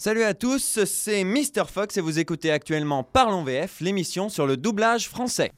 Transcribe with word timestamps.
Salut 0.00 0.22
à 0.22 0.32
tous, 0.32 0.84
c'est 0.84 1.24
Mr 1.24 1.64
Fox 1.66 1.96
et 1.96 2.00
vous 2.00 2.20
écoutez 2.20 2.52
actuellement 2.52 3.02
Parlons 3.02 3.42
VF, 3.42 3.80
l'émission 3.80 4.28
sur 4.28 4.46
le 4.46 4.56
doublage 4.56 5.08
français. 5.08 5.50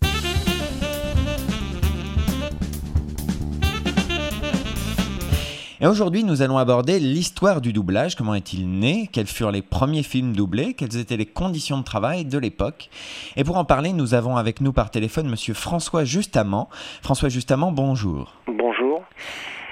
Et 5.82 5.86
aujourd'hui, 5.86 6.24
nous 6.24 6.40
allons 6.40 6.56
aborder 6.56 6.98
l'histoire 6.98 7.60
du 7.60 7.74
doublage. 7.74 8.16
Comment 8.16 8.34
est-il 8.34 8.66
né 8.66 9.10
Quels 9.12 9.26
furent 9.26 9.50
les 9.50 9.60
premiers 9.60 10.02
films 10.02 10.34
doublés 10.34 10.72
Quelles 10.72 10.96
étaient 10.96 11.18
les 11.18 11.26
conditions 11.26 11.76
de 11.76 11.84
travail 11.84 12.24
de 12.24 12.38
l'époque 12.38 12.88
Et 13.36 13.44
pour 13.44 13.58
en 13.58 13.66
parler, 13.66 13.92
nous 13.92 14.14
avons 14.14 14.38
avec 14.38 14.62
nous 14.62 14.72
par 14.72 14.90
téléphone 14.90 15.28
Monsieur 15.28 15.52
François 15.52 16.04
Justamment. 16.04 16.70
François 17.02 17.28
Justamment, 17.28 17.72
bonjour. 17.72 18.32
Bonjour. 18.46 19.04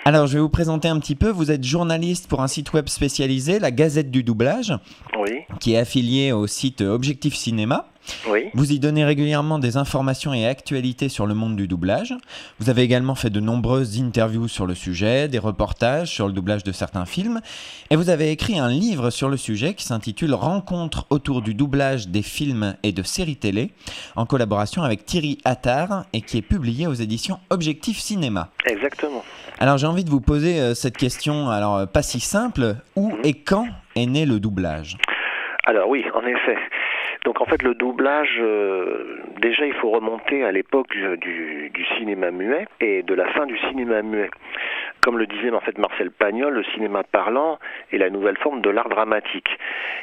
Alors, 0.08 0.26
je 0.26 0.38
vais 0.38 0.40
vous 0.40 0.48
présenter 0.48 0.88
un 0.88 0.98
petit 1.00 1.14
peu. 1.14 1.28
Vous 1.28 1.50
êtes 1.50 1.62
journaliste 1.62 2.28
pour 2.28 2.40
un 2.40 2.48
site 2.48 2.72
web 2.72 2.88
spécialisé, 2.88 3.58
la 3.58 3.70
Gazette 3.70 4.10
du 4.10 4.22
doublage, 4.22 4.72
Oui, 5.18 5.37
qui 5.60 5.74
est 5.74 5.78
affilié 5.78 6.32
au 6.32 6.46
site 6.46 6.80
Objectif 6.80 7.34
Cinéma. 7.34 7.86
oui, 8.28 8.46
Vous 8.54 8.72
y 8.72 8.78
donnez 8.78 9.04
régulièrement 9.04 9.58
des 9.58 9.76
informations 9.76 10.32
et 10.32 10.46
actualités 10.46 11.08
sur 11.08 11.26
le 11.26 11.34
monde 11.34 11.56
du 11.56 11.66
doublage. 11.68 12.14
Vous 12.58 12.70
avez 12.70 12.82
également 12.82 13.14
fait 13.14 13.30
de 13.30 13.40
nombreuses 13.40 14.00
interviews 14.00 14.48
sur 14.48 14.66
le 14.66 14.74
sujet, 14.74 15.28
des 15.28 15.38
reportages 15.38 16.10
sur 16.10 16.26
le 16.26 16.32
doublage 16.32 16.64
de 16.64 16.72
certains 16.72 17.06
films, 17.06 17.40
et 17.90 17.96
vous 17.96 18.08
avez 18.08 18.30
écrit 18.30 18.58
un 18.58 18.68
livre 18.68 19.10
sur 19.10 19.28
le 19.28 19.36
sujet 19.36 19.74
qui 19.74 19.84
s'intitule 19.84 20.34
Rencontres 20.34 21.06
autour 21.10 21.42
du 21.42 21.54
doublage 21.54 22.08
des 22.08 22.22
films 22.22 22.76
et 22.82 22.92
de 22.92 23.02
séries 23.02 23.36
télé, 23.36 23.72
en 24.16 24.26
collaboration 24.26 24.82
avec 24.82 25.04
Thierry 25.04 25.38
Attard, 25.44 26.04
et 26.12 26.22
qui 26.22 26.38
est 26.38 26.42
publié 26.42 26.86
aux 26.86 26.94
éditions 26.94 27.40
Objectif 27.50 27.98
Cinéma. 27.98 28.50
exactement. 28.64 29.24
Alors 29.60 29.76
j'ai 29.76 29.88
envie 29.88 30.04
de 30.04 30.10
vous 30.10 30.20
poser 30.20 30.60
euh, 30.60 30.74
cette 30.74 30.96
question, 30.96 31.50
alors 31.50 31.76
euh, 31.76 31.86
pas 31.86 32.02
si 32.02 32.20
simple, 32.20 32.76
où 32.94 33.12
et 33.24 33.34
quand 33.34 33.66
est 33.96 34.06
né 34.06 34.24
le 34.24 34.38
doublage? 34.38 34.96
Alors 35.68 35.90
oui, 35.90 36.02
en 36.14 36.24
effet. 36.24 36.56
Donc 37.26 37.42
en 37.42 37.44
fait, 37.44 37.62
le 37.62 37.74
doublage, 37.74 38.38
euh, 38.40 39.18
déjà 39.36 39.66
il 39.66 39.74
faut 39.74 39.90
remonter 39.90 40.42
à 40.42 40.50
l'époque 40.50 40.96
du, 41.20 41.70
cinéma 41.98 42.30
muet 42.30 42.66
et 42.80 43.02
de 43.02 43.12
la 43.12 43.26
fin 43.32 43.44
du 43.44 43.58
cinéma 43.68 44.00
muet. 44.00 44.30
Comme 45.02 45.18
le 45.18 45.26
disait 45.26 45.50
en 45.50 45.60
fait 45.60 45.76
Marcel 45.76 46.10
Pagnol, 46.10 46.54
le 46.54 46.64
cinéma 46.72 47.02
parlant 47.02 47.58
est 47.92 47.98
la 47.98 48.08
nouvelle 48.08 48.38
forme 48.38 48.62
de 48.62 48.70
l'art 48.70 48.88
dramatique. 48.88 49.58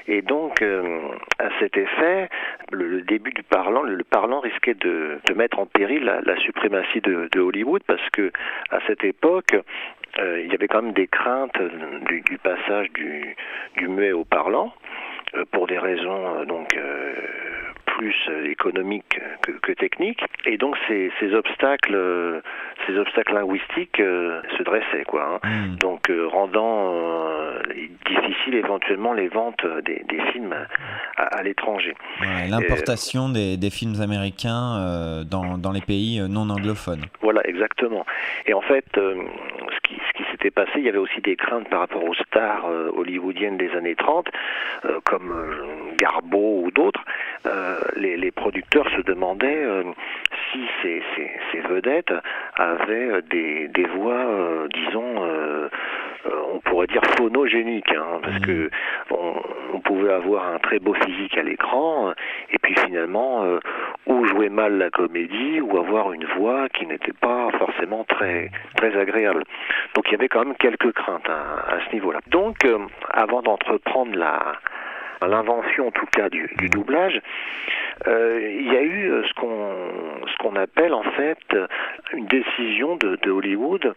Et 0.08 0.22
donc, 0.22 0.62
euh, 0.62 1.00
à 1.39 1.50
cet 1.59 1.78
effet, 1.78 2.30
le, 2.72 3.02
début 3.02 3.32
du 3.32 3.42
parlant, 3.42 3.82
le, 3.82 4.04
parlant 4.04 4.42
risquait 4.42 4.76
de, 4.76 5.17
mettre 5.36 5.58
en 5.58 5.66
péril 5.66 6.04
la, 6.04 6.36
suprématie 6.38 7.02
de, 7.02 7.39
Hollywood 7.39 7.82
parce 7.88 8.08
que 8.11 8.32
à 8.70 8.82
cette 8.86 9.04
époque, 9.04 9.56
euh, 10.20 10.42
il 10.42 10.52
y 10.52 10.54
avait 10.54 10.67
quand 10.67 10.84
même 10.84 10.94
des 10.94 11.08
craintes 11.08 11.59
du, 12.08 12.38
passage 12.38 12.92
du, 12.92 13.36
muet 13.88 14.11
au 14.11 14.26
parlant 14.26 14.72
pour 15.52 15.67
des 15.67 15.78
raisons 15.78 16.36
euh, 16.39 16.45
donc 16.45 16.75
euh, 16.78 17.14
plus 17.86 18.16
euh, 18.30 18.50
économiques 18.50 19.19
que, 19.42 19.52
que 19.52 19.72
techniques 19.72 20.22
et 20.45 20.58
donc 20.58 20.75
ces, 20.88 21.11
ces 21.19 21.33
obstacles 21.33 21.95
euh, 21.95 22.42
ces 22.88 22.97
obstacles 22.97 23.33
linguistiques 23.33 24.00
euh, 24.00 24.42
se 24.58 24.64
dressaient 24.64 25.05
quoi 25.08 25.39
hein. 25.44 25.50
Hmm. 25.50 25.75
donc 25.77 26.09
euh, 26.09 26.27
rendant 26.27 26.94
euh, 26.94 27.61
difficile 28.05 28.55
éventuellement 28.55 29.14
les 29.14 29.27
ventes 29.30 29.66
des, 29.86 30.03
des 30.09 30.22
films 30.31 30.55
à, 31.17 31.23
à 31.23 31.44
l'étranger 31.44 31.95
Ouais, 32.22 32.47
L'importation 32.49 33.30
des, 33.30 33.58
des 33.58 33.70
films 33.70 34.02
américains 34.02 34.77
euh, 34.77 35.23
dans, 35.23 35.58
dans 35.58 35.72
les 35.72 35.81
pays 35.81 36.20
euh, 36.20 36.27
non 36.27 36.49
anglophones. 36.49 37.05
Voilà, 37.22 37.42
exactement. 37.47 38.05
Et 38.45 38.53
en 38.53 38.61
fait, 38.61 38.86
euh, 38.97 39.16
ce 39.73 39.80
qui 39.88 39.95
il 40.76 40.84
y 40.84 40.90
avait 40.90 40.98
aussi 40.98 41.22
des 41.22 41.36
craintes 41.36 41.70
par 41.70 41.80
rapport 41.80 42.04
aux 42.04 42.14
stars 42.14 42.66
euh, 42.68 42.92
hollywoodiennes 42.96 43.58
des 43.58 43.72
années 43.72 43.96
30, 43.96 44.28
euh, 44.86 45.00
comme 45.04 45.32
euh, 45.32 45.96
Garbo 45.98 46.62
ou 46.64 46.72
d'autres. 46.72 47.04
Les, 47.96 48.32
producteurs 48.32 48.90
se 48.90 49.02
demandaient 49.02 49.66
si 50.52 50.66
ces, 50.82 51.02
vedettes 51.70 52.14
avaient 52.55 53.22
des, 53.22 53.88
voix, 53.95 54.67
disons, 54.73 55.16
on 56.53 56.59
pourrait 56.59 56.87
dire 56.87 57.02
phonogéniques, 57.17 57.91
hein, 57.93 58.19
parce 58.21 58.36
Mhm. 58.36 58.45
que 58.45 58.69
on, 59.11 59.33
on 59.73 59.80
pouvait 59.80 60.11
avoir 60.13 60.47
un 60.53 60.59
très 60.59 60.80
beau 60.80 60.93
physique 60.93 61.37
à 61.37 61.43
l'écran, 61.43 62.09
euh, 62.09 62.13
et 62.52 62.58
puis 62.59 62.75
finalement, 62.75 63.43
euh, 63.43 63.59
ou 64.08 64.25
jouer 64.25 64.49
mal 64.49 64.77
la 64.77 64.89
comédie, 64.89 65.61
ou 65.61 65.77
avoir 65.77 66.11
une 66.13 66.25
voix 66.37 66.67
qui 66.69 66.86
n'était 66.86 67.13
pas 67.13 67.49
forcément 67.58 68.03
très 68.05 68.52
très 68.77 68.95
agréable. 68.97 69.43
Donc 69.95 70.05
il 70.08 70.11
y 70.13 70.15
avait 70.15 70.30
quand 70.30 70.45
même 70.45 70.55
quelques 70.55 70.91
craintes 70.93 71.30
à, 71.30 71.75
à 71.75 71.80
ce 71.87 71.93
niveau-là. 71.93 72.19
Donc, 72.27 72.65
euh, 72.65 72.80
avant 73.11 73.42
d'entreprendre 73.42 74.15
la 74.15 74.39
l'invention 75.21 75.87
en 75.87 75.92
tout 75.92 76.05
cas 76.08 76.30
du, 76.30 76.48
doublage, 76.70 77.21
euh, 78.08 78.55
il 78.59 78.71
y 78.71 78.76
a 78.76 78.81
eu 78.81 79.11
euh, 79.11 79.23
ce 79.26 80.37
qu'on 80.37 80.55
appelle 80.55 80.93
en 80.93 81.03
fait 81.03 81.37
une 82.14 82.26
décision 82.26 82.95
de, 82.98 83.30
Hollywood 83.30 83.95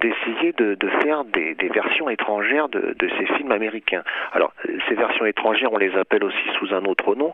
d'essayer 0.00 0.52
de, 0.52 0.88
faire 1.02 1.24
des, 1.24 1.54
versions 1.72 2.08
étrangères 2.08 2.68
de, 2.68 2.94
ces 3.18 3.26
films 3.36 3.52
américains. 3.52 4.02
Alors 4.32 4.52
ces 4.88 4.94
versions 4.94 5.26
étrangères, 5.26 5.72
on 5.72 5.78
les 5.78 5.96
appelle 5.96 6.24
aussi 6.24 6.48
sous 6.58 6.74
un 6.74 6.84
autre 6.84 7.14
nom, 7.14 7.32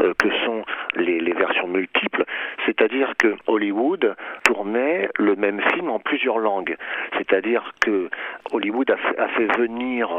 euh, 0.00 0.12
que 0.18 0.30
sont 0.44 0.64
les, 0.94 1.20
versions 1.32 1.68
multiples, 1.68 2.24
c'est-à-dire 2.66 3.12
que 3.18 3.36
Hollywood 3.46 4.16
tournait 4.44 5.08
le 5.16 5.36
même 5.36 5.60
film 5.72 5.90
en 5.90 5.98
plusieurs 5.98 6.38
langues, 6.38 6.76
c'est-à-dire 7.16 7.72
que 7.80 8.10
Hollywood 8.52 8.90
a 8.90 9.28
fait, 9.28 9.46
venir 9.58 10.10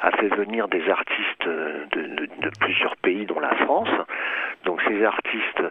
a 0.00 0.10
fait 0.12 0.28
venir 0.28 0.68
des 0.68 0.88
artistes 0.88 1.48
de, 1.92 2.02
de- 2.02 2.28
de 2.42 2.50
plusieurs 2.60 2.96
pays, 2.96 3.26
dont 3.26 3.40
la 3.40 3.54
France. 3.64 3.88
Donc 4.64 4.80
ces 4.88 5.04
artistes 5.04 5.62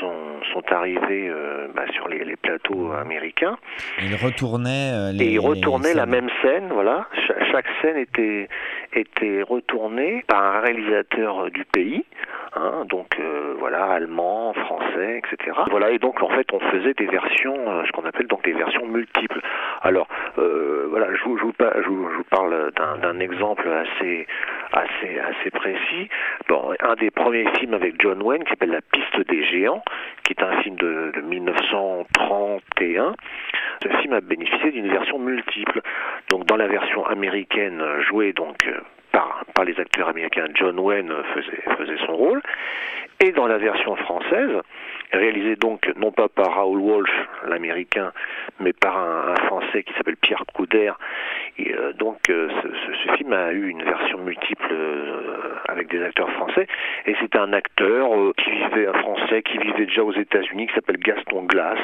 sont, 0.00 0.40
sont 0.52 0.72
arrivés 0.72 1.28
euh, 1.28 1.68
bah, 1.74 1.84
sur 1.92 2.08
les, 2.08 2.24
les 2.24 2.36
plateaux 2.36 2.92
américains 2.92 3.56
Il 4.02 4.14
retournait 4.16 4.90
euh, 4.92 5.12
les. 5.12 5.24
et 5.24 5.32
ils 5.32 5.38
retournaient 5.40 5.88
les 5.88 5.94
la 5.94 6.06
même 6.06 6.28
scène. 6.42 6.68
Voilà, 6.72 7.06
Cha- 7.26 7.44
chaque 7.52 7.66
scène 7.80 7.96
était 7.96 8.48
était 8.92 9.42
retournée 9.42 10.24
par 10.28 10.42
un 10.42 10.60
réalisateur 10.60 11.50
du 11.50 11.64
pays. 11.64 12.04
hein, 12.56 12.84
donc 12.88 13.16
euh, 13.18 13.54
voilà, 13.58 13.84
allemand, 13.86 14.52
français, 14.52 15.20
etc. 15.20 15.56
Voilà, 15.70 15.90
et 15.90 15.98
donc 15.98 16.22
en 16.22 16.28
fait 16.28 16.46
on 16.52 16.60
faisait 16.60 16.94
des 16.94 17.06
versions, 17.06 17.56
euh, 17.56 17.82
ce 17.86 17.92
qu'on 17.92 18.04
appelle 18.04 18.26
donc 18.28 18.44
des 18.44 18.52
versions 18.52 18.86
multiples. 18.86 19.40
Alors 19.82 20.06
euh, 20.38 20.86
voilà, 20.90 21.06
je 21.14 21.22
vous, 21.24 21.38
je 21.38 21.42
vous, 21.44 21.52
pa- 21.52 21.72
je 21.82 21.88
vous- 21.88 22.08
je 22.10 22.16
vous 22.16 22.24
parle 22.24 22.70
d'un 23.02 23.18
exemple 23.20 23.68
assez 23.68 24.26
assez 24.74 25.18
assez 25.18 25.50
précis. 25.50 26.08
Bon, 26.48 26.74
un 26.80 26.94
des 26.96 27.10
premiers 27.10 27.46
films 27.58 27.74
avec 27.74 28.00
John 28.00 28.22
Wayne 28.22 28.44
qui 28.44 28.50
s'appelle 28.50 28.70
La 28.70 28.80
piste 28.80 29.28
des 29.28 29.44
géants, 29.44 29.82
qui 30.24 30.32
est 30.32 30.42
un 30.42 30.60
film 30.62 30.76
de, 30.76 31.12
de 31.14 31.20
1931. 31.20 33.14
Ce 33.82 33.88
film 34.00 34.12
a 34.12 34.20
bénéficié 34.20 34.70
d'une 34.72 34.88
version 34.88 35.18
multiple. 35.18 35.80
Donc 36.30 36.46
dans 36.46 36.56
la 36.56 36.66
version 36.66 37.06
américaine 37.06 37.82
jouée 38.08 38.32
donc 38.32 38.56
par, 39.12 39.44
par 39.54 39.64
les 39.64 39.78
acteurs 39.78 40.08
américains, 40.08 40.46
John 40.54 40.78
Wayne 40.78 41.12
faisait, 41.34 41.62
faisait 41.76 41.98
son 42.06 42.16
rôle. 42.16 42.42
Et 43.20 43.30
dans 43.30 43.46
la 43.46 43.58
version 43.58 43.94
française, 43.96 44.50
réalisée 45.12 45.56
donc 45.56 45.88
non 45.96 46.10
pas 46.10 46.28
par 46.28 46.54
Raoul 46.54 46.80
Walsh, 46.80 47.10
l'américain, 47.46 48.12
mais 48.60 48.72
par 48.72 48.98
un, 48.98 49.34
français 49.46 49.84
qui 49.84 49.92
s'appelle 49.94 50.16
Pierre 50.16 50.44
Coudert. 50.52 50.98
Et, 51.58 51.72
euh, 51.74 51.92
donc 51.92 52.18
euh, 52.30 52.48
ce, 52.62 52.68
ce- 52.68 52.96
ce 53.08 53.16
film 53.16 53.32
a 53.32 53.52
eu 53.52 53.68
une 53.68 53.82
version 53.84 54.18
multiple 54.18 54.68
euh, 54.72 55.54
avec 55.68 55.88
des 55.88 56.02
acteurs 56.02 56.30
français. 56.32 56.66
Et 57.06 57.14
c'est 57.20 57.36
un 57.36 57.52
acteur 57.52 58.08
qui 58.36 58.50
vivait, 58.50 58.86
un 58.86 58.92
français 58.94 59.42
qui 59.42 59.58
vivait 59.58 59.86
déjà 59.86 60.02
aux 60.02 60.12
États-Unis, 60.12 60.66
qui 60.66 60.74
s'appelle 60.74 60.98
Gaston 60.98 61.44
Glass, 61.44 61.78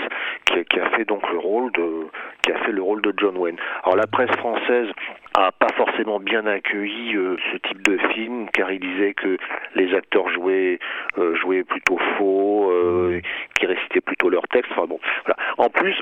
qui, 0.46 0.58
a- 0.58 0.64
qui 0.64 0.80
a 0.80 0.90
fait 0.90 1.04
donc 1.04 1.22
le 1.30 1.38
rôle 1.38 1.70
de, 1.72 2.06
qui 2.42 2.52
a 2.52 2.58
fait 2.58 2.72
le 2.72 2.82
rôle 2.82 3.00
de 3.02 3.12
John 3.16 3.36
Wayne. 3.36 3.56
Alors 3.84 3.96
la 3.96 4.06
presse 4.06 4.30
française 4.36 4.88
a 5.36 5.52
pas 5.52 5.72
forcément 5.76 6.18
bien 6.18 6.46
accueilli 6.46 7.14
euh, 7.16 7.36
ce 7.52 7.56
type 7.58 7.82
de 7.82 7.96
film, 8.12 8.48
car 8.52 8.72
il 8.72 8.80
disait 8.80 9.14
que 9.14 9.36
les 9.76 9.94
acteurs 9.94 10.28
jouaient 10.30 10.78
euh, 11.18 11.34
jouaient 11.36 11.62
plutôt 11.64 11.98
faux, 12.18 12.70
euh, 12.72 13.20
qui 13.60 13.66
récitaient 13.66 14.00
plutôt 14.00 14.30
leur 14.30 14.46
texte. 14.48 14.72
Enfin 14.72 14.86
bon, 14.86 14.98
voilà. 15.26 15.36
En 15.58 15.68
plus, 15.68 15.94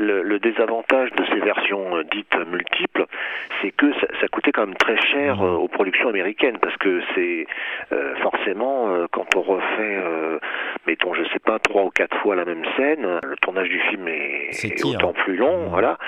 le, 0.00 0.22
le 0.22 0.38
désavantage 0.38 1.10
de 1.12 1.24
ces 1.26 1.40
versions 1.40 1.96
euh, 1.96 2.02
dites 2.12 2.34
multiples, 2.50 3.06
c'est 3.62 3.70
que 3.70 3.92
ça, 3.94 4.06
ça 4.20 4.28
coûtait 4.28 4.52
quand 4.52 4.66
même 4.66 4.76
très 4.76 4.96
cher 5.00 5.40
euh, 5.42 5.52
aux 5.54 5.68
productions 5.68 6.08
américaines, 6.08 6.58
parce 6.60 6.76
que 6.76 7.00
c'est 7.14 7.46
euh, 7.92 8.14
forcément 8.16 8.88
euh, 8.94 9.06
quand 9.12 9.26
on 9.36 9.42
refait, 9.42 9.96
mettons, 10.86 11.14
je 11.14 11.22
sais 11.32 11.38
pas, 11.38 11.58
trois 11.58 11.84
ou 11.84 11.90
quatre 11.90 12.16
fois 12.18 12.34
la 12.36 12.44
même 12.44 12.64
scène, 12.76 13.06
le 13.24 13.36
tournage 13.36 13.68
du 13.68 13.78
film 13.80 14.06
est, 14.08 14.50
est 14.64 14.84
autant 14.84 15.12
plus 15.12 15.36
long, 15.36 15.46
Mmh. 15.66 15.68
voilà. 15.70 15.98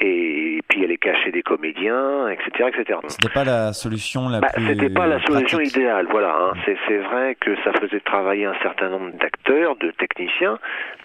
Et, 0.00 0.60
puis 0.68 0.82
elle 0.84 0.90
est 0.90 0.96
cachée 0.98 1.30
des 1.30 1.42
comédiens, 1.42 2.28
etc., 2.28 2.68
etc. 2.68 2.98
C'était 3.08 3.32
pas 3.32 3.44
la 3.44 3.72
solution 3.72 4.28
la 4.28 4.40
Bah, 4.40 4.48
plus. 4.54 4.66
c'était 4.66 4.90
pas 4.90 5.06
la 5.06 5.20
solution 5.20 5.58
pratique. 5.58 5.76
idéale, 5.76 6.06
voilà. 6.10 6.34
hein. 6.34 6.52
C'est, 6.64 6.76
c'est 6.86 6.98
vrai 6.98 7.36
que 7.40 7.54
ça 7.64 7.72
faisait 7.72 8.00
travailler 8.00 8.44
un 8.44 8.54
certain 8.62 8.88
nombre 8.90 9.10
d'acteurs, 9.12 9.76
de 9.76 9.90
techniciens, 9.92 10.47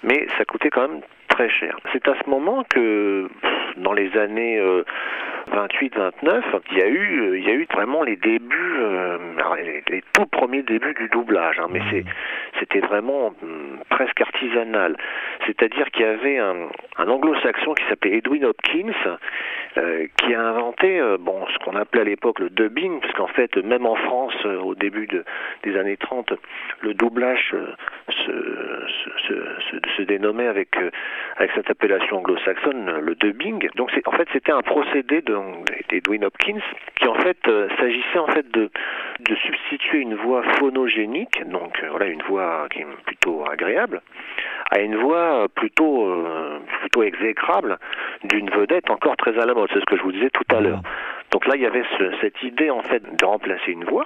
mais 0.03 0.27
ça 0.37 0.45
coûtait 0.45 0.69
quand 0.69 0.87
même 0.87 1.01
très 1.29 1.49
cher. 1.49 1.77
C'est 1.91 2.07
à 2.07 2.15
ce 2.23 2.29
moment 2.29 2.63
que, 2.63 3.27
dans 3.77 3.93
les 3.93 4.15
années 4.17 4.59
euh, 4.59 4.83
28-29, 5.51 6.41
il 6.71 6.77
y 6.77 6.81
a 6.81 6.87
eu, 6.87 7.21
euh, 7.21 7.37
il 7.37 7.43
y 7.43 7.49
a 7.49 7.53
eu 7.53 7.67
vraiment 7.73 8.03
les 8.03 8.15
débuts 8.15 8.77
euh, 8.79 9.17
les, 9.89 10.03
tout 10.13 10.25
premiers 10.25 10.63
débuts 10.63 10.93
du 10.93 11.07
doublage, 11.09 11.59
hein, 11.59 11.67
mais 11.69 11.81
c'était 12.59 12.79
vraiment 12.79 13.33
hum, 13.41 13.79
presque 13.89 14.21
artisanal. 14.21 14.95
C'est-à-dire 15.45 15.89
qu'il 15.91 16.05
y 16.05 16.09
avait 16.09 16.39
un, 16.39 16.67
anglo-saxon 16.97 17.73
qui 17.73 17.83
s'appelait 17.87 18.17
Edwin 18.17 18.45
Hopkins, 18.45 18.91
euh, 19.77 20.07
qui 20.17 20.33
a 20.33 20.41
inventé 20.41 20.99
euh, 20.99 21.17
bon, 21.19 21.45
ce 21.53 21.57
qu'on 21.59 21.75
appelait 21.75 22.01
à 22.01 22.05
l'époque 22.05 22.39
le 22.39 22.49
dubbing, 22.49 22.99
parce 23.01 23.13
qu'en 23.13 23.27
fait, 23.27 23.57
même 23.57 23.85
en 23.85 23.95
France, 23.95 24.35
euh, 24.45 24.57
au 24.59 24.75
début 24.75 25.07
de, 25.07 25.23
des 25.63 25.77
années 25.77 25.97
30, 25.97 26.33
le 26.81 26.93
doublage 26.93 27.55
se, 28.25 28.31
se, 29.27 29.35
se, 29.69 29.89
se 29.97 30.01
dénommait 30.03 30.47
avec, 30.47 30.69
avec 31.37 31.51
cette 31.55 31.69
appellation 31.69 32.17
anglo-saxonne, 32.17 32.99
le 32.99 33.15
dubbing. 33.15 33.67
Donc 33.75 33.91
en 34.05 34.11
fait, 34.11 34.27
c'était 34.33 34.51
un 34.51 34.61
procédé 34.61 35.21
d'Edwin 35.89 36.25
Hopkins 36.25 36.61
qui 36.95 37.07
en 37.07 37.15
fait 37.15 37.37
s'agissait 37.77 38.19
en 38.19 38.27
fait 38.27 38.49
de, 38.51 38.69
de 39.19 39.35
substituer 39.35 39.99
une 39.99 40.15
voix 40.15 40.43
phonogénique, 40.59 41.41
donc 41.49 41.83
voilà 41.89 42.07
une 42.07 42.21
voix 42.23 42.67
qui 42.71 42.81
est 42.81 42.87
plutôt 43.05 43.43
agréable, 43.49 44.01
à 44.71 44.79
une 44.79 44.95
voix 44.95 45.47
plutôt 45.55 46.25
plutôt 46.79 47.03
exécrable 47.03 47.77
d'une 48.23 48.49
vedette 48.49 48.89
encore 48.89 49.17
très 49.17 49.37
à 49.39 49.45
la 49.45 49.53
mode. 49.53 49.69
C'est 49.73 49.79
ce 49.79 49.85
que 49.85 49.97
je 49.97 50.03
vous 50.03 50.11
disais 50.11 50.29
tout 50.29 50.55
à 50.55 50.61
l'heure. 50.61 50.81
Donc 51.31 51.47
là, 51.47 51.55
il 51.55 51.61
y 51.61 51.65
avait 51.65 51.83
cette 52.21 52.41
idée 52.43 52.69
en 52.69 52.81
fait 52.81 53.01
de 53.15 53.25
remplacer 53.25 53.71
une 53.71 53.85
voix. 53.85 54.05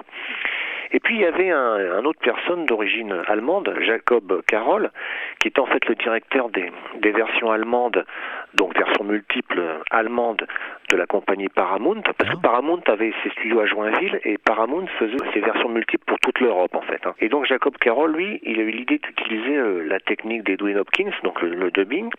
Puis 1.08 1.16
il 1.16 1.22
y 1.22 1.24
avait 1.24 1.50
un, 1.50 2.04
autre 2.04 2.20
personne 2.20 2.66
d'origine 2.66 3.22
allemande, 3.28 3.74
Jacob 3.80 4.42
Carroll, 4.46 4.90
qui 5.38 5.48
était 5.48 5.58
en 5.58 5.64
fait 5.64 5.82
le 5.86 5.94
directeur 5.94 6.50
des, 6.50 6.70
des 7.00 7.12
versions 7.12 7.50
allemandes, 7.50 8.04
donc 8.52 8.76
versions 8.76 9.04
multiples 9.04 9.62
allemandes 9.90 10.46
de 10.90 10.96
la 10.98 11.06
compagnie 11.06 11.48
Paramount, 11.48 12.02
parce 12.02 12.30
que 12.30 12.36
ah. 12.36 12.42
Paramount 12.42 12.82
avait 12.88 13.14
ses 13.22 13.30
studios 13.30 13.60
à 13.60 13.64
Joinville 13.64 14.20
et 14.22 14.36
Paramount 14.36 14.86
faisait 14.98 15.16
ses 15.32 15.40
versions 15.40 15.70
multiples 15.70 16.04
pour 16.04 16.18
toute 16.18 16.40
l'Europe 16.40 16.74
en 16.74 16.82
fait. 16.82 17.00
Hein. 17.06 17.14
Et 17.20 17.30
donc 17.30 17.46
Jacob 17.46 17.78
Carroll, 17.78 18.14
lui, 18.14 18.38
il 18.42 18.60
a 18.60 18.64
eu 18.64 18.70
l'idée 18.70 18.98
d'utiliser 18.98 19.56
euh, 19.56 19.88
la 19.88 20.00
technique 20.00 20.44
d'Edwin 20.44 20.76
Hopkins, 20.76 21.12
donc 21.24 21.40
le, 21.40 21.54
le 21.54 21.70
dubbing. 21.70 22.10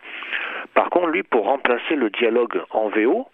Par 0.73 0.89
contre, 0.89 1.09
lui, 1.09 1.21
pour 1.21 1.45
remplacer 1.45 1.93
le 1.93 2.09
dialogue 2.09 2.59
en 2.71 2.89
VO, 2.89 3.27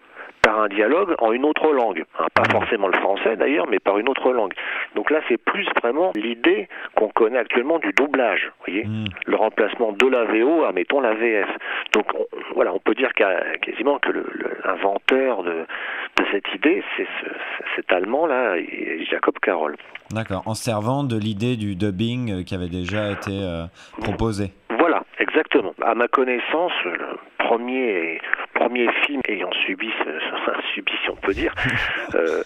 par 0.46 0.60
un 0.60 0.68
dialogue 0.68 1.16
en 1.18 1.31
une 1.31 1.44
autre 1.44 1.72
langue. 1.74 2.06
Hein, 2.19 2.28
pas 2.36 2.44
forcément 2.52 2.88
le 2.88 2.98
français 3.00 3.36
d'ailleurs, 3.36 3.66
mais 3.68 3.80
par 3.80 3.98
une 3.98 4.07
autre 4.07 4.31
langue. 4.31 4.54
Donc 4.95 5.12
là, 5.12 5.19
c'est 5.27 5.38
plus 5.38 5.68
vraiment 5.81 6.12
l'idée 6.15 6.68
qu'on 6.95 7.09
connaît 7.09 7.38
actuellement 7.38 7.80
du 7.80 7.92
doublage. 7.92 8.51
voyez 8.65 8.86
hmm. 8.86 9.06
Le 9.25 9.36
remplacement 9.36 9.92
de 9.92 10.07
la 10.07 10.24
VO 10.25 10.63
à, 10.63 10.71
mettons, 10.71 11.01
la 11.01 11.13
VF. 11.13 11.50
Donc 11.94 12.06
voilà, 12.56 12.74
on 12.74 12.80
peut 12.80 12.95
dire 12.95 13.13
quasiment 13.13 14.00
que 14.00 14.12
l'inventeur 14.63 15.44
de, 15.44 15.65
de, 16.18 16.25
cette 16.31 16.47
idée, 16.56 16.83
c'est 16.95 17.07
cet 17.75 17.92
Allemand-là, 17.92 18.56
Jacob 19.09 19.38
Carroll. 19.42 19.75
D'accord, 20.12 20.44
en 20.45 20.53
servant 20.53 21.03
de 21.03 21.18
l'idée 21.18 21.57
du 21.57 21.75
dubbing 21.75 22.31
euh, 22.31 22.44
qui 22.44 22.53
avait 22.53 22.69
déjà 22.69 23.12
été 23.12 23.31
euh, 23.31 23.65
proposé. 24.01 24.51
Voilà, 24.77 25.03
exactement. 25.19 25.74
À 25.81 25.95
ma 25.95 26.07
connaissance, 26.07 26.71
le 26.86 27.18
premier 27.39 28.21
premier 28.56 28.88
film 29.06 29.22
ayant 29.30 29.52
subi 29.66 29.90
ce, 30.04 30.52
subi 30.74 30.92
si 31.04 31.10
on 31.10 31.16
peut 31.16 31.34
dire 31.34 31.54
euh, 32.16 32.42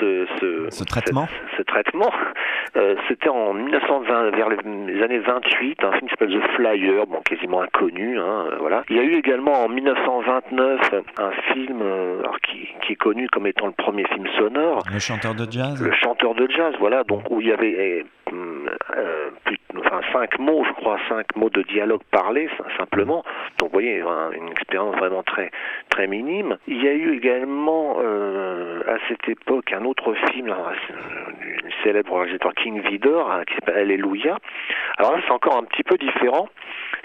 ce, 0.00 0.26
ce, 0.70 0.84
traitement 0.84 1.28
ce, 1.56 1.62
traitement 1.62 2.10
euh, 2.76 2.96
c'était 3.08 3.28
en 3.28 3.54
1920 3.54 4.30
vers 4.30 4.48
les, 4.48 5.02
années 5.02 5.18
28 5.18 5.84
un 5.84 5.92
film 5.92 6.08
qui 6.08 6.10
s'appelle 6.10 6.40
The 6.40 6.56
Flyer 6.56 7.06
bon 7.06 7.20
quasiment 7.20 7.62
inconnu 7.62 8.18
hein, 8.18 8.46
euh, 8.52 8.56
voilà. 8.60 8.82
Il 8.88 8.96
y 8.96 9.00
a 9.00 9.02
eu 9.02 9.16
également 9.16 9.64
en 9.64 9.68
1929 9.68 10.94
un 11.18 11.30
film 11.52 11.82
qui, 12.48 12.68
qui, 12.82 12.92
est 12.92 12.96
connu 12.96 13.28
comme 13.28 13.46
étant 13.46 13.66
le 13.66 13.72
premier 13.72 14.04
film 14.08 14.26
sonore. 14.38 14.82
Le 14.92 14.98
chanteur 14.98 15.34
de 15.34 15.50
jazz. 15.50 15.80
Le 15.82 15.92
chanteur 15.92 16.34
de 16.34 16.48
jazz 16.50 16.74
voilà 16.78 17.04
donc 17.04 17.30
où 17.30 17.40
il 17.40 17.48
y 17.48 17.52
avait 17.52 18.04
euh, 18.32 19.30
plus, 19.44 19.58
cinq 20.12 20.38
mots, 20.38 20.64
je 20.64 20.72
crois, 20.72 20.98
cinq 21.08 21.34
mots 21.36 21.50
de 21.50 21.62
dialogue 21.62 22.02
parlé 22.10 22.48
simplement. 22.78 23.24
Donc 23.58 23.70
vous 23.70 23.74
voyez, 23.74 24.02
une 24.32 24.48
expérience 24.50 24.96
vraiment 24.96 25.22
très 25.22 25.50
très 25.88 26.06
minime. 26.06 26.56
Il 26.66 26.82
y 26.82 26.88
a 26.88 26.92
eu 26.92 27.16
également 27.16 27.96
euh, 28.00 28.82
à 28.86 28.96
cette 29.08 29.28
époque 29.28 29.72
un 29.72 29.84
autre 29.84 30.14
film, 30.30 30.46
là, 30.46 30.72
du 31.40 31.72
célèbre 31.82 32.16
réalisateur 32.16 32.54
King 32.54 32.80
Vidor, 32.80 33.30
hein, 33.30 33.42
qui 33.46 33.54
s'appelle 33.54 33.78
Alléluia. 33.78 34.38
Alors 34.98 35.12
là, 35.12 35.22
c'est 35.26 35.32
encore 35.32 35.56
un 35.56 35.64
petit 35.64 35.82
peu 35.82 35.96
différent. 35.96 36.48